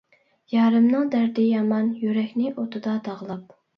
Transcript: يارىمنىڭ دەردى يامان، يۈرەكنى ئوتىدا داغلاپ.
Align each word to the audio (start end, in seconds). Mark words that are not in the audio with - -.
يارىمنىڭ 0.53 1.05
دەردى 1.15 1.45
يامان، 1.49 1.91
يۈرەكنى 2.07 2.55
ئوتىدا 2.57 2.95
داغلاپ. 3.11 3.59